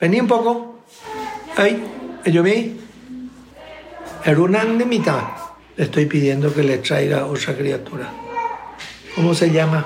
[0.00, 0.80] Vení un poco.
[1.56, 1.82] Ay,
[2.26, 2.80] yo vi.
[4.24, 5.22] El de mitad.
[5.76, 8.10] Le estoy pidiendo que le traiga otra criatura.
[9.14, 9.84] ¿Cómo se llama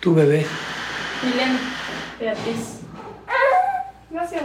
[0.00, 0.46] tu bebé?
[1.24, 1.60] Milena
[2.18, 2.80] Beatriz.
[4.10, 4.42] Gracias.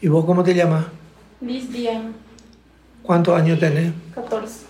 [0.00, 0.86] ¿Y vos cómo te llamas?
[1.40, 2.12] Liz Diana.
[3.02, 3.92] ¿Cuántos años tenés?
[4.14, 4.66] 14.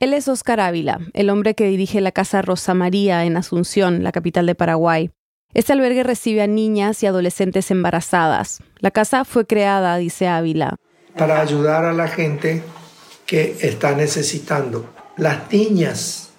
[0.00, 4.12] Él es Oscar Ávila, el hombre que dirige la Casa Rosa María en Asunción, la
[4.12, 5.10] capital de Paraguay.
[5.54, 8.60] Este albergue recibe a niñas y adolescentes embarazadas.
[8.80, 10.76] La casa fue creada, dice Ávila,
[11.16, 12.62] para ayudar a la gente
[13.26, 14.86] que está necesitando.
[15.16, 16.30] Las niñas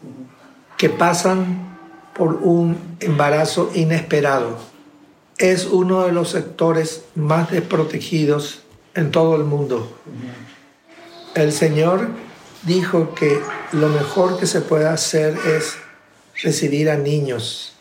[0.78, 1.78] que pasan
[2.14, 4.58] por un embarazo inesperado
[5.38, 8.62] es uno de los sectores más desprotegidos
[8.94, 9.98] en todo el mundo.
[11.34, 12.10] El Señor
[12.64, 13.40] dijo que
[13.72, 15.78] lo mejor que se puede hacer es
[16.42, 17.79] recibir a niños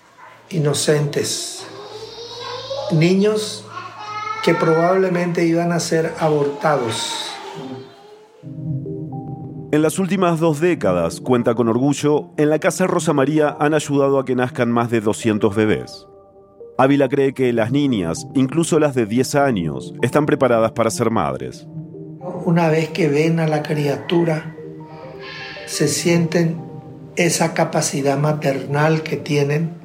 [0.50, 1.66] inocentes,
[2.92, 3.64] niños
[4.44, 7.34] que probablemente iban a ser abortados.
[9.70, 14.18] En las últimas dos décadas, cuenta con orgullo, en la Casa Rosa María han ayudado
[14.18, 16.06] a que nazcan más de 200 bebés.
[16.78, 21.66] Ávila cree que las niñas, incluso las de 10 años, están preparadas para ser madres.
[22.44, 24.56] Una vez que ven a la criatura,
[25.66, 26.62] se sienten
[27.16, 29.77] esa capacidad maternal que tienen,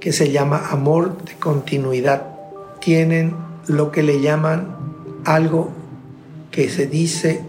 [0.00, 2.26] que se llama amor de continuidad.
[2.80, 3.34] Tienen
[3.66, 4.76] lo que le llaman
[5.24, 5.70] algo
[6.50, 7.44] que se dice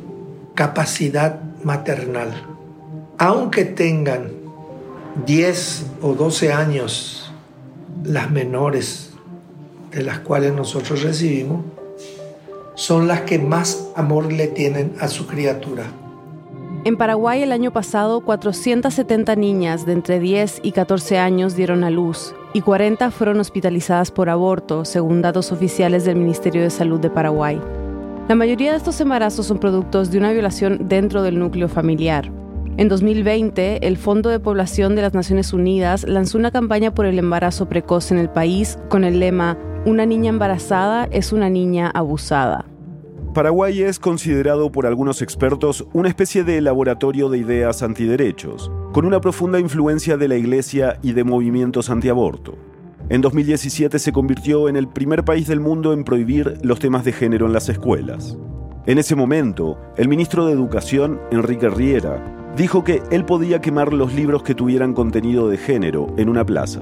[0.55, 2.33] capacidad maternal.
[3.17, 4.31] Aunque tengan
[5.25, 7.31] 10 o 12 años,
[8.03, 9.11] las menores
[9.92, 11.64] de las cuales nosotros recibimos,
[12.75, 15.83] son las que más amor le tienen a su criatura.
[16.86, 21.89] En Paraguay el año pasado 470 niñas de entre 10 y 14 años dieron a
[21.89, 27.09] luz y 40 fueron hospitalizadas por aborto, según datos oficiales del Ministerio de Salud de
[27.09, 27.61] Paraguay.
[28.28, 32.31] La mayoría de estos embarazos son productos de una violación dentro del núcleo familiar.
[32.77, 37.20] En 2020, el Fondo de Población de las Naciones Unidas lanzó una campaña por el
[37.20, 42.65] embarazo precoz en el país con el lema Una niña embarazada es una niña abusada.
[43.33, 49.22] Paraguay es considerado por algunos expertos una especie de laboratorio de ideas antiderechos, con una
[49.22, 52.58] profunda influencia de la Iglesia y de movimientos antiaborto.
[53.10, 57.11] En 2017 se convirtió en el primer país del mundo en prohibir los temas de
[57.11, 58.38] género en las escuelas.
[58.88, 64.14] En ese momento, el ministro de Educación, Enrique Riera, dijo que él podía quemar los
[64.14, 66.82] libros que tuvieran contenido de género en una plaza.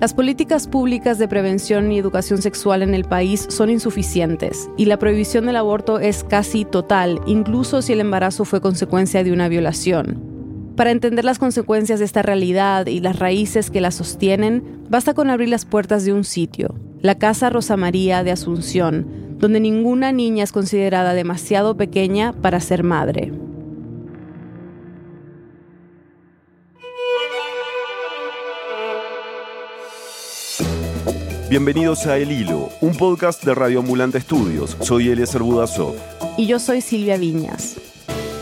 [0.00, 4.98] Las políticas públicas de prevención y educación sexual en el país son insuficientes y la
[4.98, 10.29] prohibición del aborto es casi total, incluso si el embarazo fue consecuencia de una violación.
[10.76, 15.28] Para entender las consecuencias de esta realidad y las raíces que la sostienen, basta con
[15.28, 20.44] abrir las puertas de un sitio, la Casa Rosa María de Asunción, donde ninguna niña
[20.44, 23.32] es considerada demasiado pequeña para ser madre.
[31.50, 34.76] Bienvenidos a El Hilo, un podcast de Radio Ambulante Estudios.
[34.82, 35.96] Soy Eliezer Budasov.
[36.36, 37.79] Y yo soy Silvia Viñas.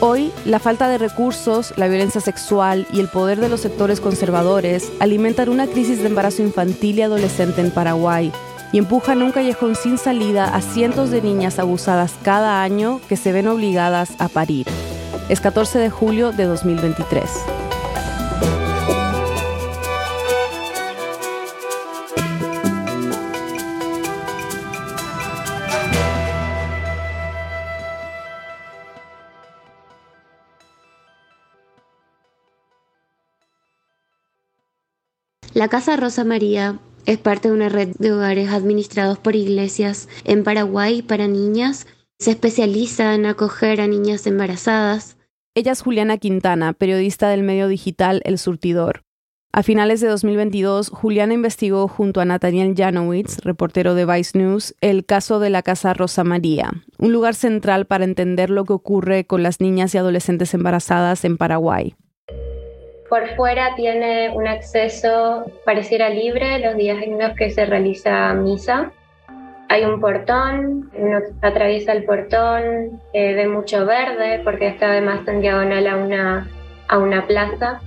[0.01, 4.93] Hoy, la falta de recursos, la violencia sexual y el poder de los sectores conservadores
[5.01, 8.31] alimentan una crisis de embarazo infantil y adolescente en Paraguay
[8.71, 13.33] y empujan un callejón sin salida a cientos de niñas abusadas cada año que se
[13.33, 14.69] ven obligadas a parir.
[15.29, 17.58] Es 14 de julio de 2023.
[35.59, 40.45] La Casa Rosa María es parte de una red de hogares administrados por iglesias en
[40.45, 41.89] Paraguay para niñas.
[42.21, 45.17] Se especializa en acoger a niñas embarazadas.
[45.57, 49.03] Ella es Juliana Quintana, periodista del medio digital El Surtidor.
[49.51, 55.05] A finales de 2022, Juliana investigó junto a Nathaniel Janowitz, reportero de Vice News, el
[55.05, 59.43] caso de la Casa Rosa María, un lugar central para entender lo que ocurre con
[59.43, 61.97] las niñas y adolescentes embarazadas en Paraguay.
[63.09, 68.91] Por fuera tiene un acceso, pareciera libre, los días en los que se realiza misa.
[69.71, 75.41] Hay un portón, uno atraviesa el portón, eh, ve mucho verde porque está además en
[75.41, 76.49] diagonal a una,
[76.89, 77.81] a una plaza.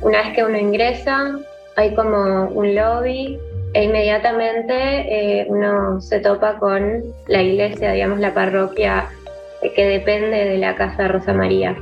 [0.00, 1.38] Una vez que uno ingresa,
[1.76, 3.38] hay como un lobby
[3.74, 9.10] e inmediatamente eh, uno se topa con la iglesia, digamos la parroquia
[9.74, 11.76] que depende de la Casa Rosa María.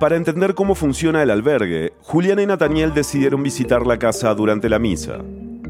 [0.00, 4.80] Para entender cómo funciona el albergue, Juliana y Nathaniel decidieron visitar la casa durante la
[4.80, 5.18] misa.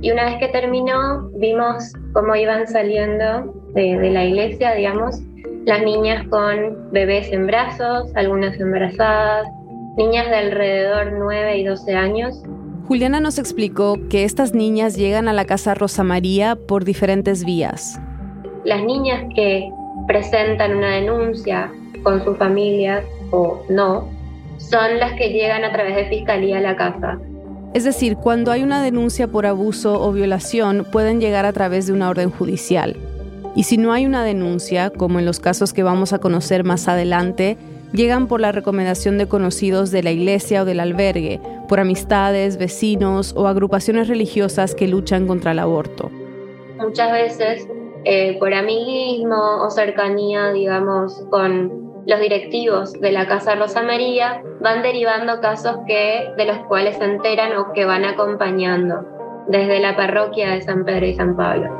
[0.00, 5.20] Y una vez que terminó, vimos cómo iban saliendo de, de la iglesia, digamos,
[5.66, 9.46] las niñas con bebés en brazos, algunas embarazadas,
[9.96, 12.42] niñas de alrededor 9 y 12 años.
[12.86, 18.00] Juliana nos explicó que estas niñas llegan a la Casa Rosa María por diferentes vías.
[18.64, 19.70] Las niñas que
[20.06, 21.70] presentan una denuncia
[22.02, 23.04] con sus familias
[23.34, 24.08] o no,
[24.58, 27.18] son las que llegan a través de fiscalía a la casa.
[27.74, 31.92] Es decir, cuando hay una denuncia por abuso o violación, pueden llegar a través de
[31.92, 32.96] una orden judicial.
[33.56, 36.86] Y si no hay una denuncia, como en los casos que vamos a conocer más
[36.88, 37.56] adelante,
[37.92, 43.34] llegan por la recomendación de conocidos de la iglesia o del albergue, por amistades, vecinos
[43.36, 46.10] o agrupaciones religiosas que luchan contra el aborto.
[46.78, 47.68] Muchas veces
[48.04, 54.82] eh, por amiguismo o cercanía, digamos, con los directivos de la Casa Rosa María, van
[54.82, 59.06] derivando casos que, de los cuales se enteran o que van acompañando
[59.48, 61.70] desde la parroquia de San Pedro y San Pablo.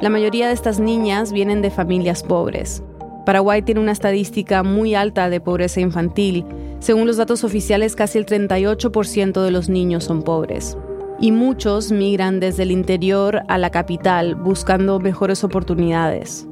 [0.00, 2.82] La mayoría de estas niñas vienen de familias pobres.
[3.26, 6.46] Paraguay tiene una estadística muy alta de pobreza infantil.
[6.78, 10.76] Según los datos oficiales, casi el 38% de los niños son pobres.
[11.20, 16.48] Y muchos migran desde el interior a la capital buscando mejores oportunidades.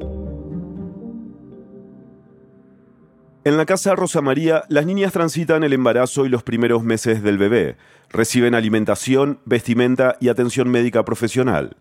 [3.45, 7.39] En la casa Rosa María, las niñas transitan el embarazo y los primeros meses del
[7.39, 7.77] bebé.
[8.11, 11.77] Reciben alimentación, vestimenta y atención médica profesional.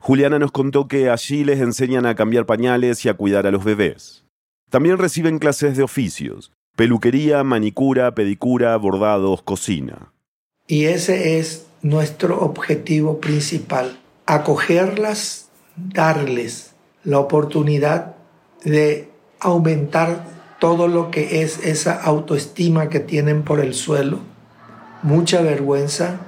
[0.00, 3.64] Juliana nos contó que allí les enseñan a cambiar pañales y a cuidar a los
[3.64, 4.24] bebés.
[4.70, 10.12] También reciben clases de oficios, peluquería, manicura, pedicura, bordados, cocina.
[10.66, 16.74] Y ese es nuestro objetivo principal, acogerlas, darles
[17.04, 18.16] la oportunidad
[18.64, 19.10] de
[19.40, 24.20] aumentar todo lo que es esa autoestima que tienen por el suelo,
[25.02, 26.20] mucha vergüenza,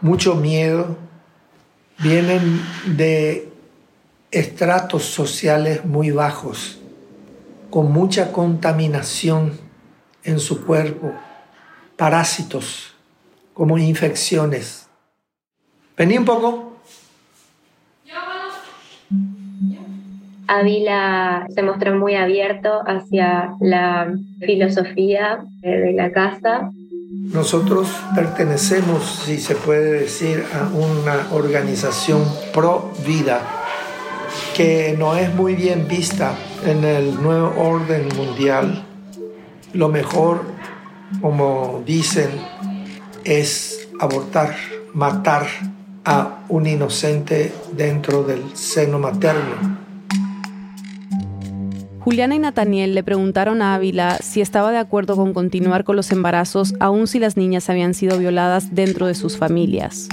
[0.00, 0.96] mucho miedo,
[1.98, 3.48] vienen de
[4.30, 6.78] estratos sociales muy bajos,
[7.70, 9.58] con mucha contaminación
[10.24, 11.12] en su cuerpo,
[11.96, 12.94] parásitos
[13.54, 14.86] como infecciones.
[15.96, 16.71] Vení un poco.
[20.52, 26.70] Ávila se mostró muy abierto hacia la filosofía de la casa
[27.32, 33.40] nosotros pertenecemos, si se puede decir, a una organización pro vida
[34.56, 36.34] que no es muy bien vista
[36.66, 38.84] en el nuevo orden mundial.
[39.72, 40.42] Lo mejor,
[41.20, 42.30] como dicen,
[43.24, 44.54] es abortar,
[44.92, 45.46] matar
[46.04, 49.81] a un inocente dentro del seno materno.
[52.04, 56.10] Juliana y Nathaniel le preguntaron a Ávila si estaba de acuerdo con continuar con los
[56.10, 60.08] embarazos aun si las niñas habían sido violadas dentro de sus familias.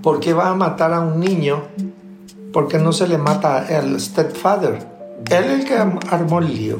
[0.00, 1.64] ¿Por qué va a matar a un niño?
[2.52, 4.78] ¿Por qué no se le mata al stepfather?
[5.28, 6.78] Él es el que armó el lío.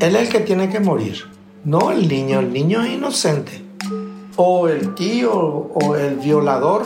[0.00, 1.24] Él es el que tiene que morir.
[1.64, 3.64] No el niño, el niño es inocente.
[4.36, 6.82] O el tío o el violador.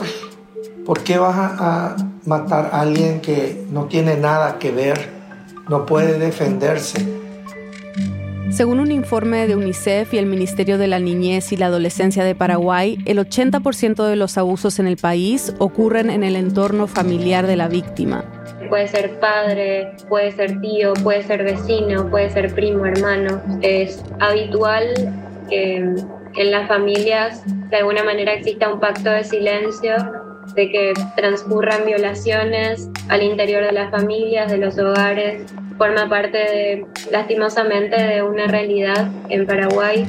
[0.85, 5.16] ¿Por qué vas a matar a alguien que no tiene nada que ver
[5.69, 7.05] no puede defenderse.
[8.49, 12.33] Según un informe de UNICEF y el Ministerio de la Niñez y la Adolescencia de
[12.33, 17.57] Paraguay, el 80% de los abusos en el país ocurren en el entorno familiar de
[17.57, 18.23] la víctima.
[18.69, 23.41] Puede ser padre, puede ser tío, puede ser vecino, puede ser primo, hermano.
[23.61, 24.93] Es habitual
[25.49, 29.95] que en las familias de alguna manera exista un pacto de silencio
[30.55, 35.43] de que transcurran violaciones al interior de las familias, de los hogares,
[35.77, 40.05] forma parte lastimosamente de una realidad en Paraguay.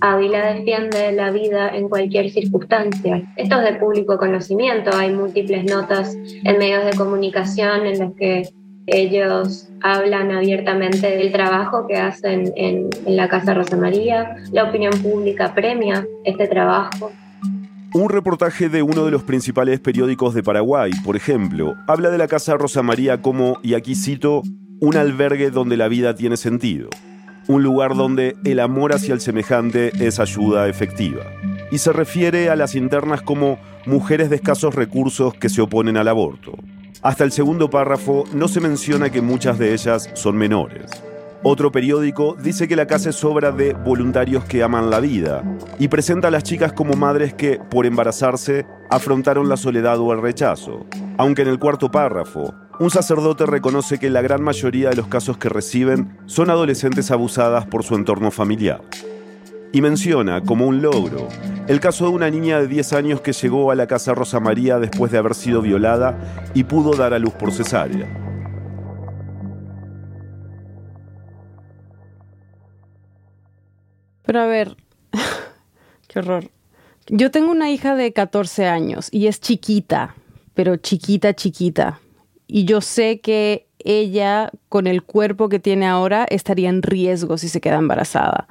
[0.00, 3.22] Ávila defiende la vida en cualquier circunstancia.
[3.36, 8.42] Esto es de público conocimiento, hay múltiples notas en medios de comunicación en las que
[8.86, 14.36] ellos hablan abiertamente del trabajo que hacen en, en la Casa Rosa María.
[14.52, 17.10] La opinión pública premia este trabajo.
[17.94, 22.26] Un reportaje de uno de los principales periódicos de Paraguay, por ejemplo, habla de la
[22.26, 24.42] Casa Rosa María como, y aquí cito,
[24.80, 26.88] un albergue donde la vida tiene sentido,
[27.46, 31.22] un lugar donde el amor hacia el semejante es ayuda efectiva.
[31.70, 36.08] Y se refiere a las internas como mujeres de escasos recursos que se oponen al
[36.08, 36.58] aborto.
[37.00, 40.90] Hasta el segundo párrafo no se menciona que muchas de ellas son menores.
[41.46, 45.44] Otro periódico dice que la casa es obra de voluntarios que aman la vida
[45.78, 50.22] y presenta a las chicas como madres que, por embarazarse, afrontaron la soledad o el
[50.22, 50.86] rechazo.
[51.18, 55.36] Aunque en el cuarto párrafo, un sacerdote reconoce que la gran mayoría de los casos
[55.36, 58.80] que reciben son adolescentes abusadas por su entorno familiar.
[59.70, 61.28] Y menciona como un logro
[61.68, 64.78] el caso de una niña de 10 años que llegó a la casa Rosa María
[64.78, 66.16] después de haber sido violada
[66.54, 68.33] y pudo dar a luz por cesárea.
[74.24, 74.76] Pero a ver,
[76.08, 76.50] qué horror.
[77.08, 80.14] Yo tengo una hija de 14 años y es chiquita,
[80.54, 82.00] pero chiquita, chiquita.
[82.46, 87.48] Y yo sé que ella, con el cuerpo que tiene ahora, estaría en riesgo si
[87.48, 88.48] se queda embarazada.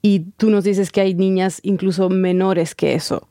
[0.00, 3.28] Y tú nos dices que hay niñas incluso menores que eso.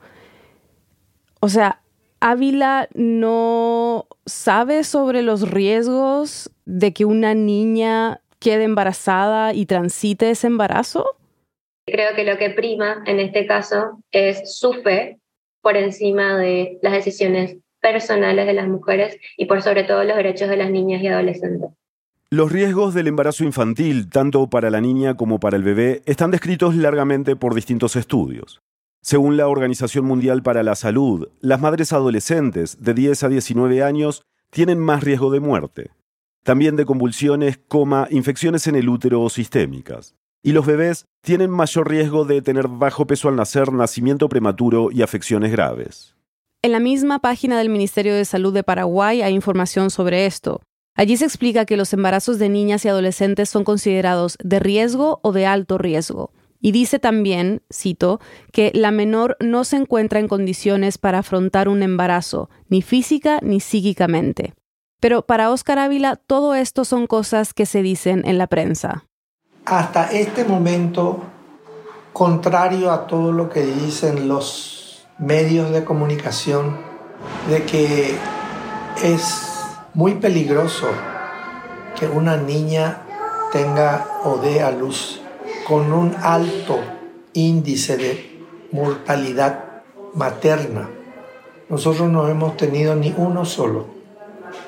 [1.39, 1.81] O sea,
[2.19, 10.47] Ávila no sabe sobre los riesgos de que una niña quede embarazada y transite ese
[10.47, 11.05] embarazo.
[11.91, 15.19] Creo que lo que prima en este caso es su fe
[15.61, 20.49] por encima de las decisiones personales de las mujeres y por sobre todo los derechos
[20.49, 21.71] de las niñas y adolescentes.
[22.29, 26.75] Los riesgos del embarazo infantil, tanto para la niña como para el bebé, están descritos
[26.75, 28.61] largamente por distintos estudios.
[29.01, 34.21] Según la Organización Mundial para la Salud, las madres adolescentes de 10 a 19 años
[34.49, 35.91] tienen más riesgo de muerte,
[36.43, 40.15] también de convulsiones, coma, infecciones en el útero o sistémicas.
[40.43, 45.03] Y los bebés tienen mayor riesgo de tener bajo peso al nacer, nacimiento prematuro y
[45.03, 46.15] afecciones graves.
[46.63, 50.61] En la misma página del Ministerio de Salud de Paraguay hay información sobre esto.
[50.95, 55.31] Allí se explica que los embarazos de niñas y adolescentes son considerados de riesgo o
[55.31, 56.31] de alto riesgo.
[56.59, 58.19] Y dice también, cito,
[58.51, 63.59] que la menor no se encuentra en condiciones para afrontar un embarazo, ni física ni
[63.59, 64.53] psíquicamente.
[64.99, 69.05] Pero para Óscar Ávila, todo esto son cosas que se dicen en la prensa
[69.71, 71.21] hasta este momento,
[72.11, 76.75] contrario a todo lo que dicen los medios de comunicación,
[77.49, 78.17] de que
[79.01, 79.49] es
[79.93, 80.87] muy peligroso
[81.97, 83.03] que una niña
[83.53, 85.21] tenga o dé a luz
[85.65, 86.77] con un alto
[87.31, 90.89] índice de mortalidad materna.
[91.69, 93.85] Nosotros no hemos tenido ni uno solo.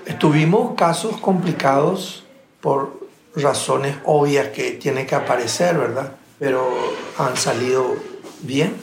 [0.05, 2.23] Estuvimos casos complicados
[2.61, 3.02] por
[3.35, 6.15] razones obvias que tienen que aparecer, ¿verdad?
[6.39, 6.69] Pero
[7.17, 7.95] han salido
[8.41, 8.75] bien.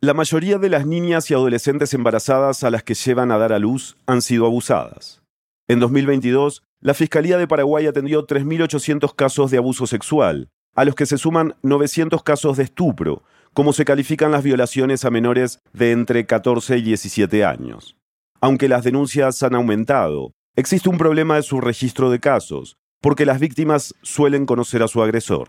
[0.00, 3.58] La mayoría de las niñas y adolescentes embarazadas a las que llevan a dar a
[3.58, 5.22] luz han sido abusadas.
[5.68, 11.04] En 2022, la Fiscalía de Paraguay atendió 3.800 casos de abuso sexual, a los que
[11.04, 16.24] se suman 900 casos de estupro, como se califican las violaciones a menores de entre
[16.24, 17.96] 14 y 17 años.
[18.40, 23.40] Aunque las denuncias han aumentado, existe un problema de su registro de casos, porque las
[23.40, 25.48] víctimas suelen conocer a su agresor.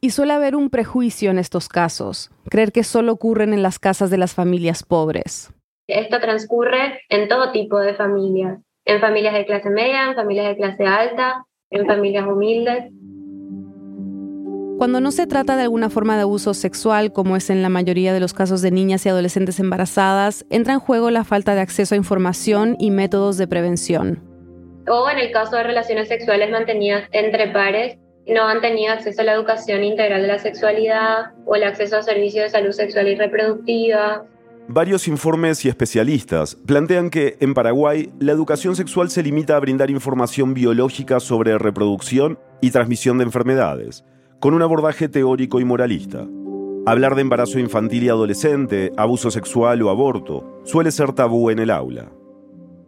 [0.00, 4.10] Y suele haber un prejuicio en estos casos, creer que solo ocurren en las casas
[4.10, 5.52] de las familias pobres.
[5.86, 10.56] Esto transcurre en todo tipo de familias, en familias de clase media, en familias de
[10.56, 12.92] clase alta, en familias humildes.
[14.78, 18.12] Cuando no se trata de alguna forma de abuso sexual, como es en la mayoría
[18.12, 21.94] de los casos de niñas y adolescentes embarazadas, entra en juego la falta de acceso
[21.94, 24.35] a información y métodos de prevención
[24.88, 29.24] o en el caso de relaciones sexuales mantenidas entre pares, no han tenido acceso a
[29.24, 33.14] la educación integral de la sexualidad o el acceso a servicios de salud sexual y
[33.14, 34.24] reproductiva.
[34.68, 39.90] Varios informes y especialistas plantean que en Paraguay la educación sexual se limita a brindar
[39.90, 44.04] información biológica sobre reproducción y transmisión de enfermedades,
[44.40, 46.26] con un abordaje teórico y moralista.
[46.84, 51.70] Hablar de embarazo infantil y adolescente, abuso sexual o aborto suele ser tabú en el
[51.70, 52.10] aula.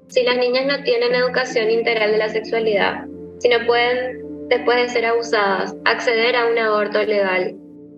[0.09, 3.05] Si las niñas no tienen educación integral de la sexualidad,
[3.41, 7.55] si no pueden, después de ser abusadas, acceder a un aborto legal,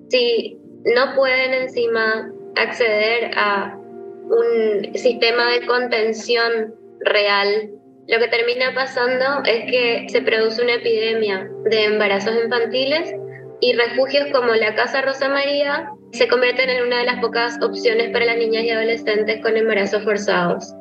[0.08, 7.70] si no pueden encima acceder a un sistema de contención real,
[8.08, 13.14] lo que termina pasando es que se produce una epidemia de embarazos infantiles
[13.60, 18.10] y refugios como la Casa Rosa María se convierten en una de las pocas opciones
[18.10, 20.74] para las niñas y adolescentes con embarazos forzados.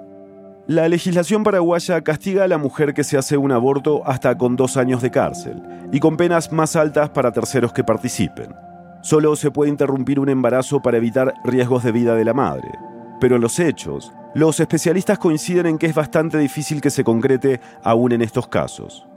[0.70, 4.78] La legislación paraguaya castiga a la mujer que se hace un aborto hasta con dos
[4.78, 8.54] años de cárcel y con penas más altas para terceros que participen.
[9.02, 12.70] Solo se puede interrumpir un embarazo para evitar riesgos de vida de la madre.
[13.20, 17.60] Pero en los hechos, los especialistas coinciden en que es bastante difícil que se concrete
[17.84, 19.08] aún en estos casos.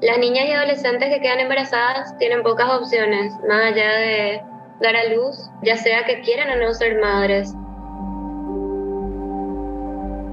[0.00, 4.42] Las niñas y adolescentes que quedan embarazadas tienen pocas opciones, más allá de
[4.80, 7.56] dar a luz, ya sea que quieran o no ser madres.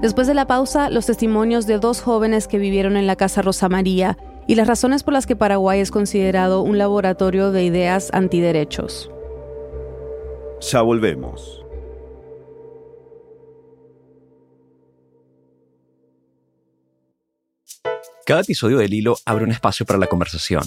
[0.02, 3.70] Después de la pausa, los testimonios de dos jóvenes que vivieron en la Casa Rosa
[3.70, 9.10] María y las razones por las que Paraguay es considerado un laboratorio de ideas antiderechos.
[10.62, 11.66] Ya volvemos.
[18.26, 20.64] Cada episodio del Hilo abre un espacio para la conversación.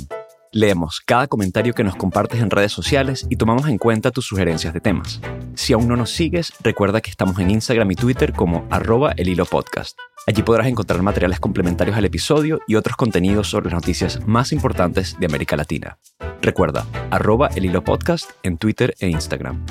[0.53, 4.73] Leemos cada comentario que nos compartes en redes sociales y tomamos en cuenta tus sugerencias
[4.73, 5.21] de temas.
[5.59, 9.29] Si aún no nos sigues, recuerda que estamos en Instagram y Twitter como arroba el
[9.29, 9.99] hilo podcast.
[10.25, 15.19] Allí podrás encontrar materiales complementarios al episodio y otros contenidos sobre las noticias más importantes
[15.19, 15.99] de América Latina.
[16.41, 19.67] Recuerda, arroba el hilo podcast en Twitter e Instagram.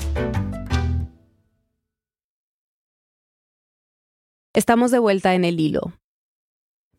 [4.54, 5.94] Estamos de vuelta en el hilo.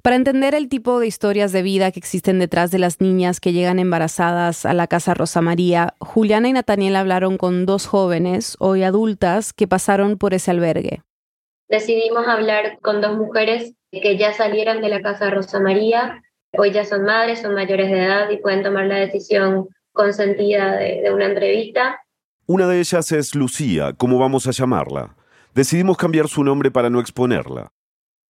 [0.08, 3.52] Para entender el tipo de historias de vida que existen detrás de las niñas que
[3.52, 8.84] llegan embarazadas a la Casa Rosa María, Juliana y Nathaniel hablaron con dos jóvenes, hoy
[8.84, 11.02] adultas, que pasaron por ese albergue.
[11.68, 16.22] Decidimos hablar con dos mujeres que ya salieron de la Casa Rosa María,
[16.56, 21.02] hoy ya son madres, son mayores de edad y pueden tomar la decisión consentida de,
[21.02, 22.00] de una entrevista.
[22.46, 25.16] Una de ellas es Lucía, como vamos a llamarla.
[25.54, 27.72] Decidimos cambiar su nombre para no exponerla.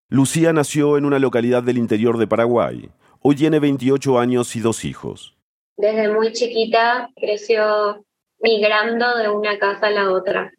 [0.09, 2.89] Lucía nació en una localidad del interior de Paraguay.
[3.21, 5.35] Hoy tiene 28 años y dos hijos.
[5.75, 8.05] Desde muy chiquita creció
[8.39, 10.53] migrando de una casa a la otra.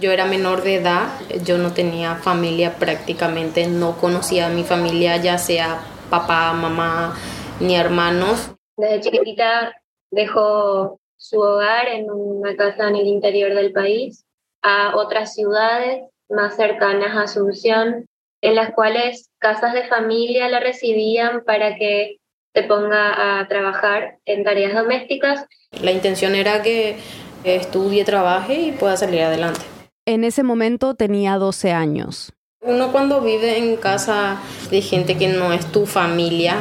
[0.00, 1.08] Yo era menor de edad,
[1.44, 7.16] yo no tenía familia prácticamente, no conocía a mi familia, ya sea papá, mamá,
[7.58, 8.52] ni hermanos.
[8.76, 9.74] Desde chiquitita
[10.12, 14.24] dejó su hogar en una casa en el interior del país
[14.62, 18.06] a otras ciudades más cercanas a Asunción,
[18.42, 22.18] en las cuales casas de familia la recibían para que
[22.54, 25.46] se ponga a trabajar en tareas domésticas.
[25.80, 26.96] La intención era que
[27.44, 29.60] estudie, trabaje y pueda salir adelante.
[30.06, 32.32] En ese momento tenía 12 años.
[32.60, 36.56] Uno cuando vive en casa de gente que no es tu familia,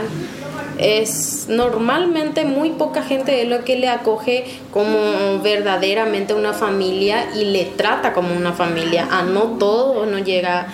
[0.78, 7.46] es normalmente muy poca gente es lo que le acoge como verdaderamente una familia y
[7.46, 9.08] le trata como una familia.
[9.12, 10.68] A no todo no llega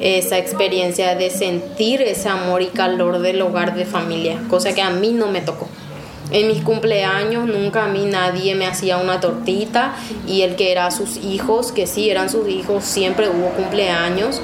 [0.00, 4.90] esa experiencia de sentir ese amor y calor del hogar de familia, cosa que a
[4.90, 5.68] mí no me tocó.
[6.30, 9.94] En mis cumpleaños nunca a mí nadie me hacía una tortita
[10.26, 14.42] y el que era sus hijos, que sí eran sus hijos, siempre hubo cumpleaños.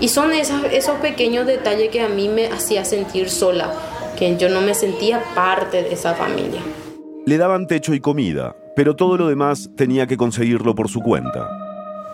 [0.00, 3.72] Y son esos, esos pequeños detalles que a mí me hacía sentir sola,
[4.16, 6.60] que yo no me sentía parte de esa familia.
[7.26, 11.63] Le daban techo y comida, pero todo lo demás tenía que conseguirlo por su cuenta.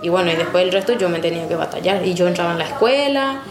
[0.02, 2.06] Y bueno, y después el resto yo me tenía que batallar.
[2.06, 3.42] Y yo entraba en la escuela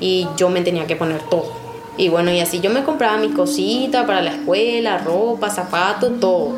[0.00, 1.52] y yo me tenía que poner todo.
[1.96, 6.52] Y bueno, y así yo me compraba mis cositas para la escuela, ropa, zapatos, todo.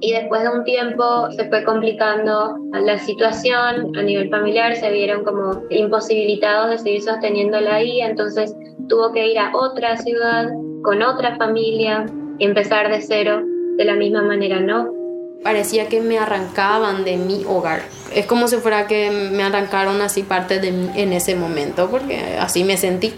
[0.00, 5.24] Y después de un tiempo se fue complicando la situación a nivel familiar, se vieron
[5.24, 8.54] como imposibilitados de seguir sosteniéndola ahí, entonces
[8.88, 10.48] tuvo que ir a otra ciudad
[10.82, 12.06] con otra familia
[12.38, 13.42] y empezar de cero
[13.76, 14.97] de la misma manera, ¿no?
[15.42, 17.82] Parecía que me arrancaban de mi hogar.
[18.14, 22.36] Es como si fuera que me arrancaron así parte de mí en ese momento, porque
[22.38, 23.14] así me sentí.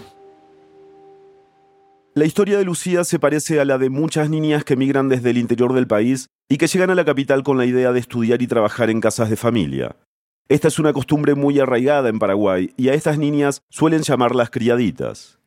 [2.13, 5.37] La historia de Lucía se parece a la de muchas niñas que migran desde el
[5.37, 8.47] interior del país y que llegan a la capital con la idea de estudiar y
[8.47, 9.95] trabajar en casas de familia.
[10.49, 15.39] Esta es una costumbre muy arraigada en Paraguay y a estas niñas suelen llamarlas criaditas.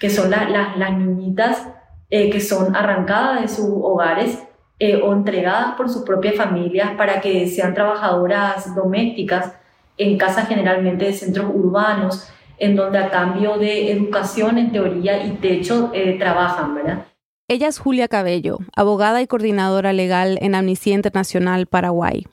[0.00, 1.68] Que son las, las niñitas
[2.10, 4.38] eh, que son arrancadas de sus hogares
[4.78, 9.54] eh, o entregadas por sus propias familias para que sean trabajadoras domésticas
[9.96, 15.32] en casas generalmente de centros urbanos en donde a cambio de educación en teoría y
[15.32, 17.06] techo eh, trabajan, ¿verdad?
[17.48, 22.26] Ella es Julia Cabello, abogada y coordinadora legal en Amnistía Internacional Paraguay.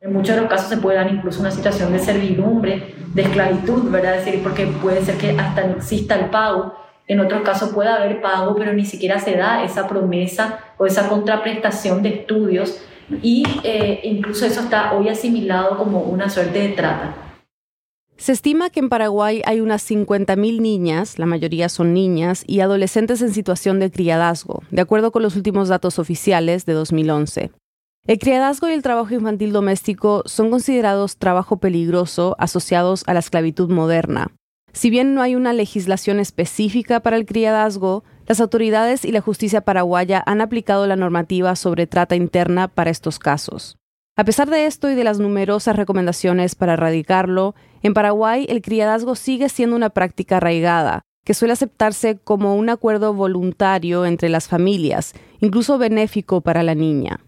[0.00, 3.90] En muchos de los casos se puede dar incluso una situación de servidumbre, de esclavitud,
[3.90, 4.18] ¿verdad?
[4.18, 6.74] Es decir, porque puede ser que hasta no exista el pago.
[7.08, 11.08] En otros casos puede haber pago, pero ni siquiera se da esa promesa o esa
[11.08, 12.80] contraprestación de estudios
[13.22, 17.14] y eh, incluso eso está hoy asimilado como una suerte de trata.
[18.16, 23.20] Se estima que en Paraguay hay unas 50.000 niñas, la mayoría son niñas, y adolescentes
[23.20, 27.50] en situación de criadazgo, de acuerdo con los últimos datos oficiales de 2011.
[28.06, 33.70] El criadazgo y el trabajo infantil doméstico son considerados trabajo peligroso asociados a la esclavitud
[33.70, 34.32] moderna.
[34.72, 39.60] Si bien no hay una legislación específica para el criadazgo, las autoridades y la justicia
[39.60, 43.76] paraguaya han aplicado la normativa sobre trata interna para estos casos.
[44.16, 49.14] A pesar de esto y de las numerosas recomendaciones para erradicarlo, en Paraguay el criadazgo
[49.14, 55.14] sigue siendo una práctica arraigada, que suele aceptarse como un acuerdo voluntario entre las familias,
[55.40, 57.20] incluso benéfico para la niña.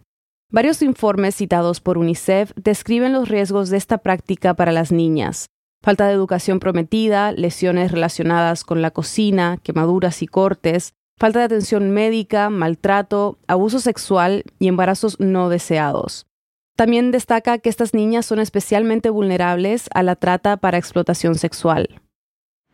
[0.51, 5.47] Varios informes citados por UNICEF describen los riesgos de esta práctica para las niñas.
[5.85, 11.91] Falta de educación prometida, lesiones relacionadas con la cocina, quemaduras y cortes, falta de atención
[11.91, 16.27] médica, maltrato, abuso sexual y embarazos no deseados.
[16.75, 22.01] También destaca que estas niñas son especialmente vulnerables a la trata para explotación sexual.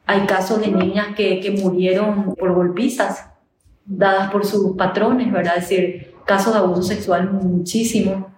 [0.07, 3.29] Hay casos de niñas que, murieron por golpizas
[3.87, 5.57] dadas por sus patrones, ¿verdad?
[5.57, 8.31] Es decir, casos de abuso sexual muchísimo.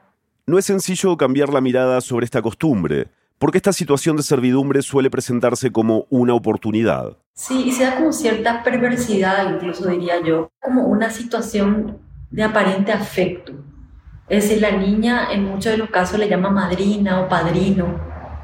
[0.46, 3.08] No es sencillo cambiar la mirada sobre esta costumbre,
[3.42, 7.16] porque esta situación de servidumbre suele presentarse como una oportunidad.
[7.34, 11.98] Sí, y se da como cierta perversidad, incluso diría yo, como una situación
[12.30, 13.52] de aparente afecto.
[14.28, 17.98] Es decir, la niña en muchos de los casos le llama madrina o padrino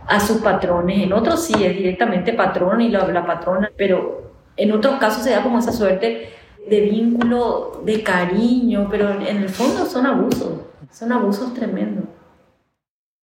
[0.05, 4.73] a sus patrones, en otros sí es directamente patrón y la, la patrona, pero en
[4.73, 6.31] otros casos se da como esa suerte
[6.69, 10.55] de vínculo, de cariño, pero en el fondo son abusos.
[10.91, 12.08] Son abusos tremendos.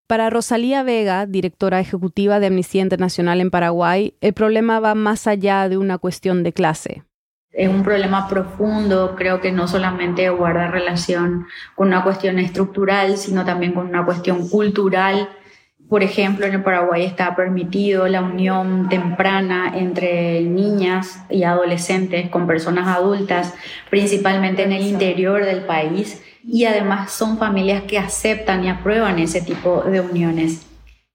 [0.07, 5.67] Para Rosalía Vega, directora ejecutiva de Amnistía Internacional en Paraguay, el problema va más allá
[5.67, 7.03] de una cuestión de clase.
[7.51, 13.45] Es un problema profundo, creo que no solamente guarda relación con una cuestión estructural, sino
[13.45, 15.27] también con una cuestión cultural.
[15.89, 22.45] Por ejemplo, en el Paraguay está permitido la unión temprana entre niñas y adolescentes con
[22.45, 23.55] personas adultas,
[23.89, 29.41] principalmente en el interior del país y además son familias que aceptan y aprueban ese
[29.41, 30.65] tipo de uniones.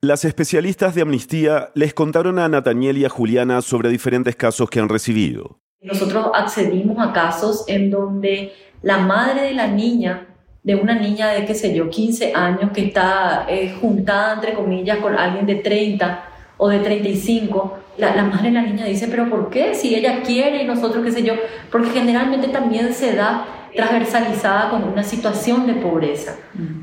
[0.02, 4.80] Las especialistas de amnistía les contaron a Nataniel y a Juliana sobre diferentes casos que
[4.80, 5.60] han recibido.
[5.82, 10.26] Nosotros accedimos a casos en donde la madre de la niña,
[10.62, 14.98] de una niña de, qué sé yo, 15 años, que está eh, juntada, entre comillas,
[14.98, 16.24] con alguien de 30
[16.56, 19.74] o de 35, la, la madre de la niña dice, pero ¿por qué?
[19.74, 21.34] Si ella quiere y nosotros, qué sé yo,
[21.70, 26.36] porque generalmente también se da transversalizada con una situación de pobreza.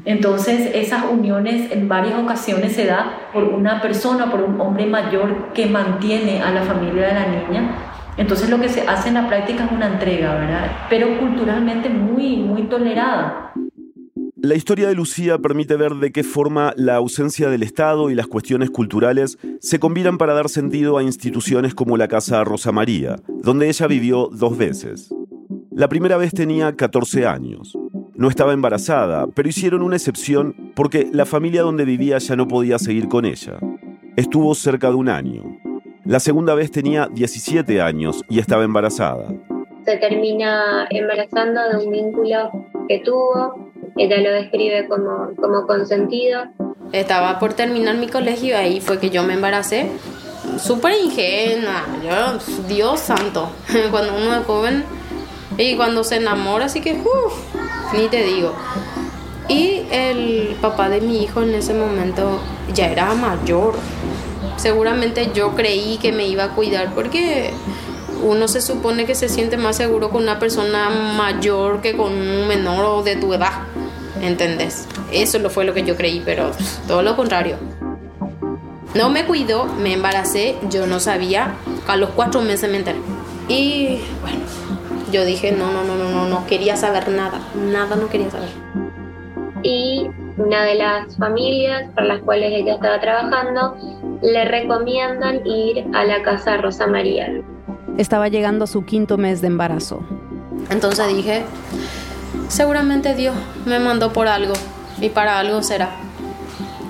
[0.05, 5.53] Entonces, esas uniones en varias ocasiones se da por una persona, por un hombre mayor
[5.53, 7.75] que mantiene a la familia de la niña.
[8.17, 10.71] Entonces, lo que se hace en la práctica es una entrega, ¿verdad?
[10.89, 13.53] Pero culturalmente muy, muy tolerada.
[14.39, 18.27] La historia de Lucía permite ver de qué forma la ausencia del Estado y las
[18.27, 23.67] cuestiones culturales se combinan para dar sentido a instituciones como la Casa Rosa María, donde
[23.67, 25.09] ella vivió dos veces.
[25.77, 27.77] La primera vez tenía 14 años.
[28.15, 32.79] No estaba embarazada, pero hicieron una excepción porque la familia donde vivía ya no podía
[32.79, 33.59] seguir con ella.
[34.15, 35.43] Estuvo cerca de un año.
[36.03, 39.27] La segunda vez tenía 17 años y estaba embarazada.
[39.85, 42.49] Se termina embarazando de un vínculo
[42.89, 43.69] que tuvo.
[43.97, 46.41] Ella lo describe como, como consentido.
[46.91, 49.91] Estaba por terminar mi colegio y ahí fue que yo me embaracé.
[50.57, 51.85] Súper ingenua.
[52.03, 53.51] Yo, Dios santo.
[53.91, 54.83] Cuando uno es joven
[55.55, 57.33] y cuando se enamora, así que, uff,
[57.93, 58.53] ni te digo.
[59.47, 62.39] Y el papá de mi hijo en ese momento
[62.73, 63.75] ya era mayor.
[64.57, 67.53] Seguramente yo creí que me iba a cuidar porque
[68.23, 72.47] uno se supone que se siente más seguro con una persona mayor que con un
[72.47, 73.53] menor de tu edad.
[74.21, 74.87] ¿Entendés?
[75.11, 76.51] Eso lo fue lo que yo creí, pero
[76.87, 77.57] todo lo contrario.
[78.95, 81.53] No me cuidó, me embaracé, yo no sabía,
[81.87, 82.97] a los cuatro meses me enteré.
[83.47, 84.39] Y bueno,
[85.11, 88.49] yo dije, no, no, no, no, no, no quería saber nada, nada no quería saber.
[89.63, 93.75] Y una de las familias para las cuales ella estaba trabajando
[94.21, 97.41] le recomiendan ir a la casa Rosa María.
[97.97, 100.01] Estaba llegando a su quinto mes de embarazo.
[100.69, 101.43] Entonces dije,
[102.49, 104.53] seguramente Dios me mandó por algo
[105.01, 105.89] y para algo será.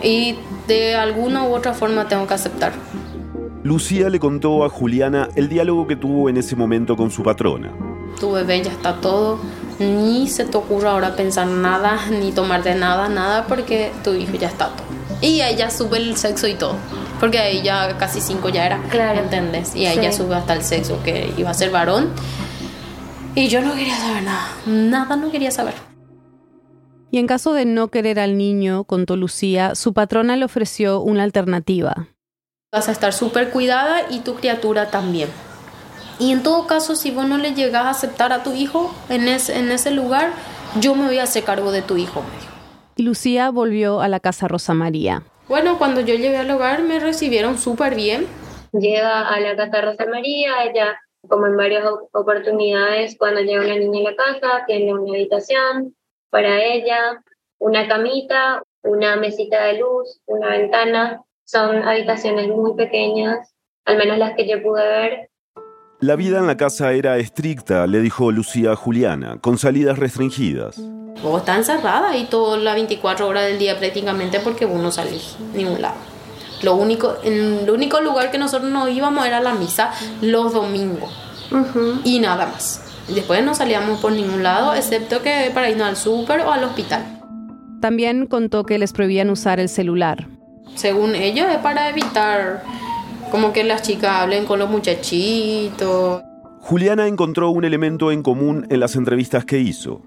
[0.02, 0.36] Y
[0.68, 2.74] de alguna u otra forma tengo que aceptar.
[3.64, 7.72] Lucía le contó a Juliana el diálogo que tuvo en ese momento con su patrona
[8.20, 9.40] tu bebé ya está todo,
[9.80, 14.48] ni se te ocurra ahora pensar nada, ni tomarte nada, nada, porque tu hijo ya
[14.48, 14.88] está todo.
[15.22, 16.76] Y ella sube el sexo y todo,
[17.20, 19.20] porque ella casi cinco ya era, claro.
[19.20, 19.76] ¿entendés?
[19.76, 22.10] Y ella sube hasta el sexo, que iba a ser varón.
[23.36, 25.76] Y yo no quería saber nada, nada no quería saber.
[27.10, 31.24] Y en caso de no querer al niño, contó Lucía, su patrona le ofreció una
[31.24, 32.08] alternativa.
[32.72, 35.30] Vas a estar súper cuidada y tu criatura también.
[36.20, 39.28] Y en todo caso, si vos no le llegas a aceptar a tu hijo en,
[39.28, 40.32] en ese lugar,
[40.80, 42.24] yo me voy a hacer cargo de tu hijo,
[42.96, 45.24] Y Lucía volvió a la casa Rosa María.
[45.48, 48.28] Bueno, cuando yo llegué al hogar me recibieron súper bien.
[48.74, 54.10] Llega a la casa Rosa María, ella, como en varias oportunidades, cuando llega una niña
[54.10, 55.96] a la casa, tiene una habitación
[56.30, 57.24] para ella,
[57.60, 61.22] una camita, una mesita de luz, una ventana.
[61.46, 63.54] Son habitaciones muy pequeñas,
[63.86, 65.30] al menos las que yo pude ver,
[66.00, 70.80] la vida en la casa era estricta, le dijo Lucía a Juliana, con salidas restringidas.
[71.24, 75.38] Vos está encerrada y todas las 24 horas del día prácticamente porque vos no salís
[75.56, 75.96] ningún lado.
[76.62, 81.12] Lo único, en el único lugar que nosotros nos íbamos era la misa los domingos.
[82.04, 82.84] Y nada más.
[83.08, 87.06] Después no salíamos por ningún lado, excepto que para irnos al súper o al hospital.
[87.82, 90.28] También contó que les prohibían usar el celular.
[90.76, 92.64] Según ellos es para evitar
[93.32, 96.22] como que las chicas hablen con los muchachitos.
[96.60, 100.02] Juliana encontró un elemento en común en las entrevistas que hizo.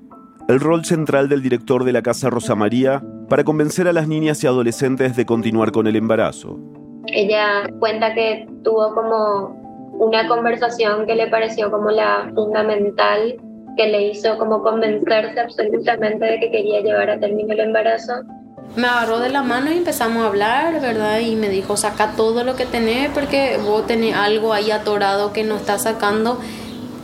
[0.49, 4.43] el rol central del director de la Casa Rosa María para convencer a las niñas
[4.43, 6.59] y adolescentes de continuar con el embarazo.
[7.07, 13.37] Ella cuenta que tuvo como una conversación que le pareció como la fundamental,
[13.77, 18.15] que le hizo como convencerse absolutamente de que quería llevar a término el embarazo.
[18.77, 21.19] Me agarró de la mano y empezamos a hablar, ¿verdad?
[21.21, 25.43] Y me dijo, saca todo lo que tenés porque vos tenés algo ahí atorado que
[25.43, 26.39] no estás sacando.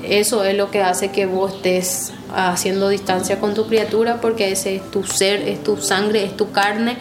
[0.02, 4.76] Eso es lo que hace que vos estés haciendo distancia con tu criatura porque ese
[4.76, 6.96] es tu ser, es tu sangre, es tu carne.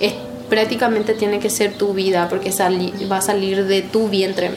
[0.00, 0.14] Es,
[0.48, 2.50] prácticamente tiene que ser tu vida porque
[3.10, 4.50] va a salir de tu vientre.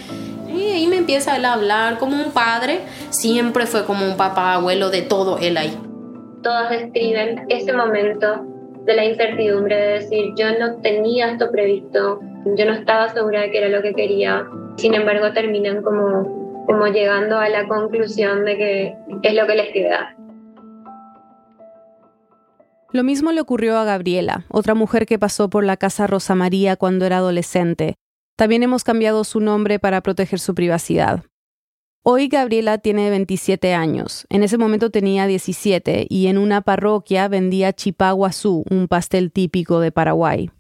[0.54, 2.82] Y ahí me empieza él a hablar como un padre,
[3.12, 5.78] siempre fue como un papá, abuelo, de todo él ahí.
[6.42, 8.55] Todos describen ese momento
[8.86, 12.20] de la incertidumbre de decir, yo no tenía esto previsto,
[12.56, 14.46] yo no estaba segura de que era lo que quería,
[14.78, 19.74] sin embargo terminan como, como llegando a la conclusión de que es lo que les
[19.74, 20.16] queda.
[22.92, 26.78] Lo mismo le ocurrió a Gabriela, otra mujer que pasó por la casa Rosa María
[26.78, 27.96] cuando era adolescente.
[28.38, 31.24] También hemos cambiado su nombre para proteger su privacidad.
[32.08, 34.28] Hoy Gabriela tiene 27 años.
[34.30, 39.92] En ese momento tenía 17 y en una parroquia vendía chipaguazú, un pastel típico de
[39.92, 40.52] Paraguay.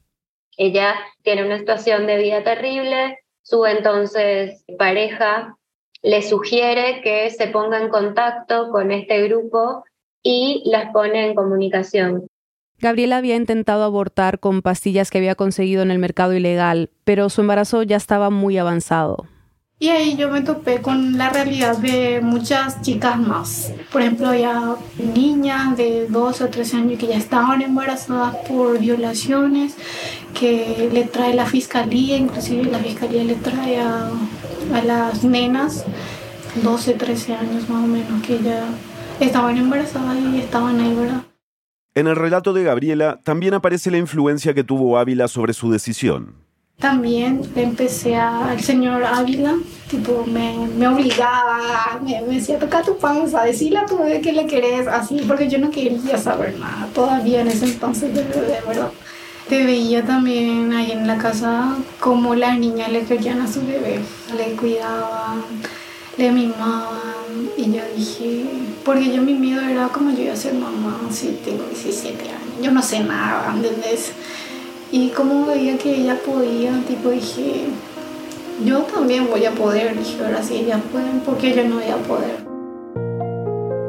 [0.57, 3.19] Ella tiene una situación de vida terrible.
[3.43, 5.55] Su entonces pareja
[6.01, 9.83] le sugiere que se ponga en contacto con este grupo
[10.23, 12.25] y las pone en comunicación.
[12.79, 17.41] Gabriela había intentado abortar con pastillas que había conseguido en el mercado ilegal, pero su
[17.41, 19.27] embarazo ya estaba muy avanzado.
[19.77, 23.73] Y ahí yo me topé con la realidad de muchas chicas más.
[23.91, 24.75] Por ejemplo, había
[25.13, 29.75] niñas de 12 o 13 años que ya estaban embarazadas por violaciones,
[30.33, 34.11] que le trae la fiscalía, inclusive la fiscalía le trae a,
[34.73, 35.83] a las nenas,
[36.63, 38.63] 12, 13 años más o menos, que ya
[39.19, 41.23] estaban embarazadas y estaban ahí, ¿verdad?
[41.95, 46.44] En el relato de Gabriela también aparece la influencia que tuvo Ávila sobre su decisión.
[46.79, 49.55] También empecé a, señor Ávila,
[49.89, 54.45] tipo, me, me obligaba, me, decía, toca tu panza, decirle a tu bebé que le
[54.45, 58.91] querés, así, porque yo no quería saber nada, todavía en ese entonces de ¿verdad?
[59.47, 64.01] Te veía también ahí en la casa como las niñas le querían a su bebé,
[64.35, 65.43] le cuidaban,
[66.17, 68.45] le mimaban, y yo dije,
[68.83, 72.61] porque yo mi miedo era como yo iba a ser mamá, si tengo 17 años,
[72.61, 74.11] yo no sé nada, ¿entendés?
[74.95, 77.65] Y como veía que ella podía, tipo dije,
[78.63, 79.93] yo también voy a poder.
[79.97, 82.37] Dije, ahora sí ellas pueden, porque yo no voy a poder.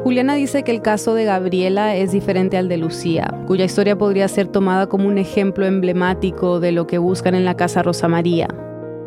[0.03, 4.27] Juliana dice que el caso de Gabriela es diferente al de Lucía, cuya historia podría
[4.27, 8.49] ser tomada como un ejemplo emblemático de lo que buscan en la Casa Rosa María.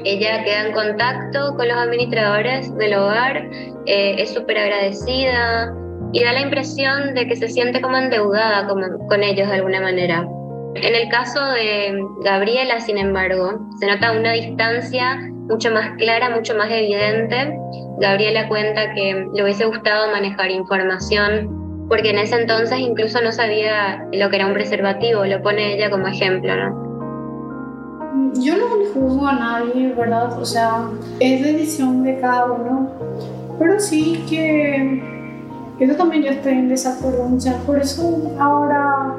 [0.03, 3.47] Ella queda en contacto con los administradores del hogar,
[3.85, 5.75] eh, es súper agradecida
[6.15, 10.27] y da la impresión de que se siente como endeudada con ellos de alguna manera.
[10.75, 16.55] En el caso de Gabriela, sin embargo, se nota una distancia mucho más clara, mucho
[16.55, 17.59] más evidente.
[17.99, 24.07] Gabriela cuenta que le hubiese gustado manejar información porque en ese entonces incluso no sabía
[24.13, 26.91] lo que era un preservativo, lo pone ella como ejemplo, ¿no?
[28.41, 30.41] Yo no le juzgo a nadie, ¿verdad?
[30.41, 32.91] O sea, es decisión de cada uno,
[33.59, 35.03] pero sí que
[35.81, 39.17] eso también yo estoy en desacuerdo, o por eso ahora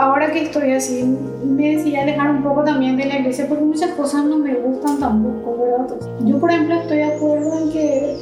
[0.00, 1.04] ahora que estoy así,
[1.44, 4.98] me decidí alejar un poco también de la iglesia porque muchas cosas no me gustan
[4.98, 5.96] tampoco, ¿verdad?
[6.24, 8.16] Yo, por ejemplo, estoy de acuerdo en que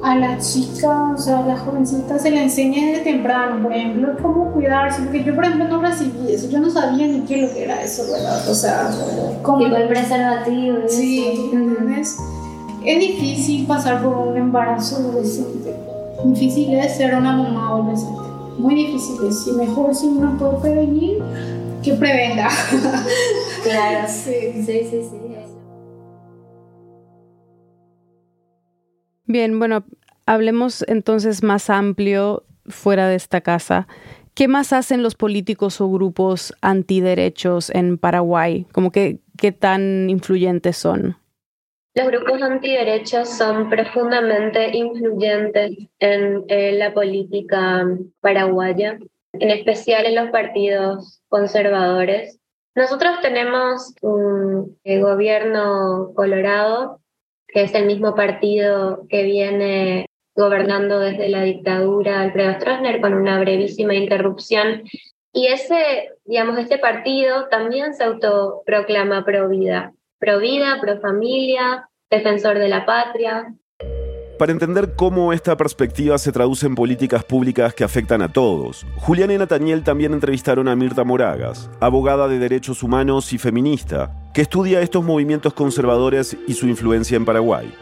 [0.00, 4.16] a las chicas, o sea, a las jovencitas se le enseñe desde temprano, por ejemplo,
[4.22, 7.52] cómo cuidarse, porque yo, por ejemplo, no recibí eso, yo no sabía ni qué lo
[7.52, 8.48] que era eso, ¿verdad?
[8.48, 8.88] O sea,
[9.42, 9.66] como...
[9.66, 10.78] el preservativo.
[10.86, 12.16] Sí, ¿entendés?
[12.84, 15.74] Es difícil pasar por un embarazo adolescente,
[16.24, 18.27] difícil es ser una mamá adolescente
[18.58, 21.18] muy difíciles y mejor si uno puede prevenir
[21.82, 22.48] que prevenga.
[23.62, 24.32] claro, sí,
[24.66, 25.16] sí, sí, sí.
[29.24, 29.84] Bien, bueno,
[30.26, 33.86] hablemos entonces más amplio fuera de esta casa.
[34.34, 38.66] ¿Qué más hacen los políticos o grupos antiderechos en Paraguay?
[38.72, 41.16] Como que, ¿Qué tan influyentes son?
[41.98, 47.88] Los grupos antiderechos son profundamente influyentes en, la política
[48.20, 49.00] paraguaya,
[49.32, 52.38] en especial en los partidos conservadores.
[52.76, 57.00] Nosotros tenemos un gobierno colorado,
[57.48, 60.06] que es el mismo partido que viene
[60.36, 64.84] gobernando desde la dictadura Alfredo Stroessner con una brevísima interrupción.
[65.32, 72.58] Y ese, digamos, este partido también se autoproclama pro vida pro vida, pro familia, defensor
[72.58, 73.54] de la patria.
[74.38, 79.32] Para entender cómo esta perspectiva se traduce en políticas públicas que afectan a todos, Julián
[79.32, 84.80] y Nataniel también entrevistaron a Mirta Moragas, abogada de derechos humanos y feminista, que estudia
[84.80, 87.74] estos movimientos conservadores y su influencia en Paraguay.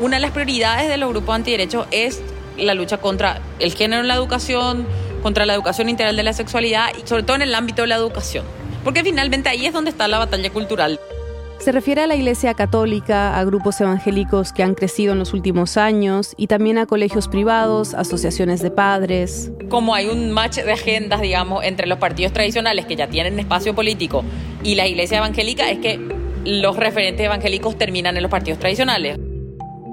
[0.00, 2.22] Una de las prioridades de los grupos antiderechos es
[2.56, 4.86] la lucha contra el género en la educación,
[5.22, 7.96] contra la educación integral de la sexualidad y sobre todo en el ámbito de la
[7.96, 8.44] educación.
[8.84, 10.98] Porque finalmente ahí es donde está la batalla cultural.
[11.58, 15.76] Se refiere a la Iglesia Católica, a grupos evangélicos que han crecido en los últimos
[15.76, 19.50] años y también a colegios privados, asociaciones de padres.
[19.68, 23.74] Como hay un match de agendas, digamos, entre los partidos tradicionales que ya tienen espacio
[23.74, 24.22] político
[24.62, 25.98] y la Iglesia evangélica, es que
[26.44, 29.18] los referentes evangélicos terminan en los partidos tradicionales.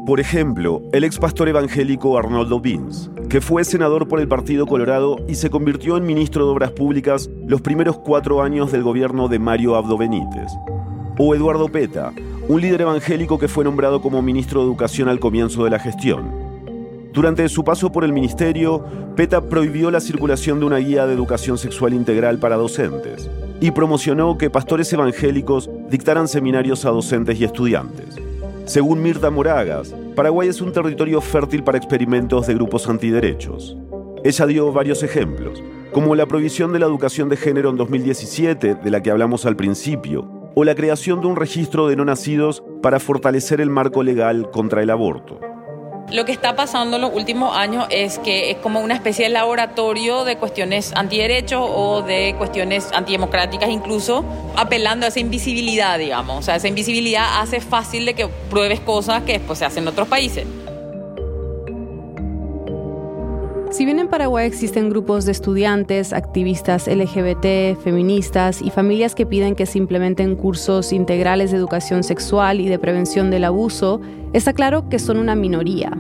[0.06, 5.18] Por ejemplo, el ex pastor evangélico Arnoldo Bins, que fue senador por el Partido Colorado
[5.28, 9.40] y se convirtió en ministro de Obras Públicas los primeros cuatro años del gobierno de
[9.40, 10.52] Mario Abdo Benítez.
[11.18, 12.12] O Eduardo Peta,
[12.50, 16.30] un líder evangélico que fue nombrado como ministro de Educación al comienzo de la gestión.
[17.14, 18.84] Durante su paso por el ministerio,
[19.16, 23.30] Peta prohibió la circulación de una guía de educación sexual integral para docentes
[23.62, 28.20] y promocionó que pastores evangélicos dictaran seminarios a docentes y estudiantes.
[28.66, 33.78] Según Mirta Moragas, Paraguay es un territorio fértil para experimentos de grupos antiderechos.
[34.26, 38.92] Ella dio varios ejemplos, como la prohibición de la educación de género en 2017, de
[38.92, 43.00] la que hablamos al principio, o la creación de un registro de no nacidos para
[43.00, 45.40] fortalecer el marco legal contra el aborto.
[46.12, 49.32] Lo que está pasando en los últimos años es que es como una especie de
[49.32, 54.24] laboratorio de cuestiones antiderechos o de cuestiones antidemocráticas incluso,
[54.56, 56.38] apelando a esa invisibilidad, digamos.
[56.38, 59.90] O sea, esa invisibilidad hace fácil de que pruebes cosas que después se hacen en
[59.90, 60.46] otros países.
[63.76, 69.54] Si bien en Paraguay existen grupos de estudiantes, activistas LGBT, feministas y familias que piden
[69.54, 74.00] que se implementen cursos integrales de educación sexual y de prevención del abuso,
[74.32, 75.92] está claro que son una minoría.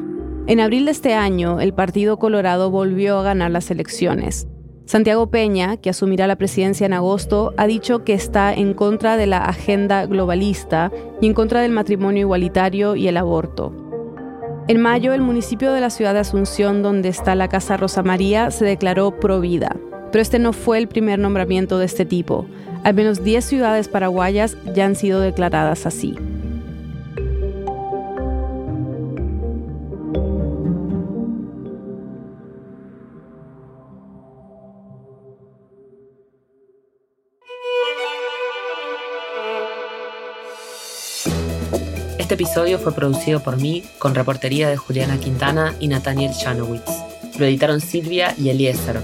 [0.47, 4.47] En abril de este año, el Partido Colorado volvió a ganar las elecciones.
[4.85, 9.27] Santiago Peña, que asumirá la presidencia en agosto, ha dicho que está en contra de
[9.27, 13.84] la agenda globalista y en contra del matrimonio igualitario y el aborto.
[14.67, 18.49] En mayo, el municipio de la ciudad de Asunción, donde está la Casa Rosa María,
[18.49, 19.75] se declaró pro vida.
[20.11, 22.47] Pero este no fue el primer nombramiento de este tipo.
[22.83, 26.15] Al menos 10 ciudades paraguayas ya han sido declaradas así.
[42.35, 46.91] Este episodio fue producido por mí, con reportería de Juliana Quintana y Nathaniel Janowitz.
[47.39, 48.99] Lo editaron Silvia y Eliezer.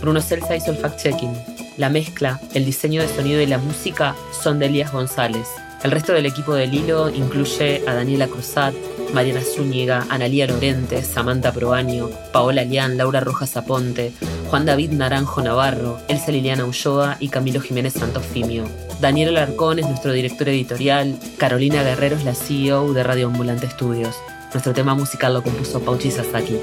[0.00, 1.36] Bruno Celsa hizo el fact-checking.
[1.78, 5.48] La mezcla, el diseño de sonido y la música son de Elías González.
[5.86, 8.74] El resto del equipo del hilo incluye a Daniela Cruzat,
[9.14, 14.10] Mariana Zúñiga, Analía Lorente, Samantha Proaño, Paola Lián, Laura Rojas Aponte,
[14.50, 18.64] Juan David Naranjo Navarro, Elsa Liliana Ulloa y Camilo Jiménez Santofimio.
[19.00, 24.16] Daniel Alarcón es nuestro director editorial, Carolina Guerrero es la CEO de Radio Ambulante Estudios.
[24.54, 26.58] Nuestro tema musical lo compuso Pauchi Sasaki.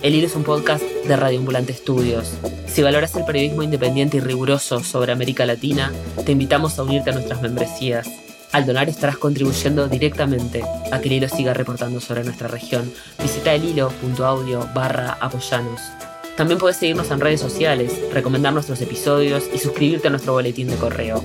[0.00, 2.32] El Hilo es un podcast de Radio Ambulante Estudios.
[2.66, 5.92] Si valoras el periodismo independiente y riguroso sobre América Latina,
[6.24, 8.24] te invitamos a unirte a nuestras membresías.
[8.54, 10.62] Al donar estarás contribuyendo directamente
[10.92, 12.88] a que el hilo siga reportando sobre nuestra región.
[13.20, 15.80] Visita elhilo.audio barra apoyanos.
[16.36, 20.76] También puedes seguirnos en redes sociales, recomendar nuestros episodios y suscribirte a nuestro boletín de
[20.76, 21.24] correo.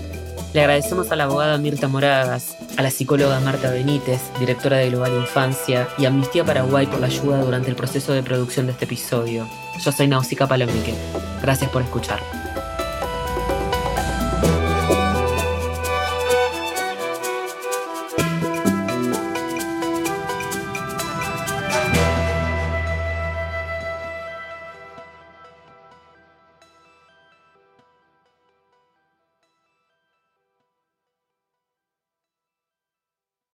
[0.56, 5.14] Le agradecemos a la abogada Mirta Moragas, a la psicóloga Marta Benítez, directora de Global
[5.14, 8.86] Infancia, y a Amnistía Paraguay por la ayuda durante el proceso de producción de este
[8.86, 9.48] episodio.
[9.80, 10.96] Yo soy Nausicaa Palomique.
[11.44, 12.39] Gracias por escuchar.